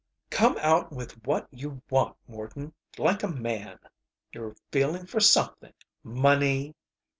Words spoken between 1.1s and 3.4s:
what you want, Morton, like a